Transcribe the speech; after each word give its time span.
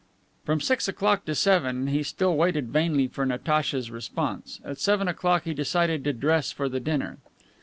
From 0.45 0.59
six 0.59 0.87
o'clock 0.87 1.25
to 1.25 1.35
seven 1.35 1.85
he 1.85 2.01
still 2.01 2.35
waited 2.35 2.71
vainly 2.71 3.07
for 3.07 3.23
Natacha's 3.23 3.91
response. 3.91 4.59
At 4.65 4.79
seven 4.79 5.07
o'clock, 5.07 5.43
he 5.43 5.53
decided 5.53 6.03
to 6.05 6.13
dress 6.13 6.51
for 6.51 6.67
the 6.67 6.79
dinner. 6.79 7.19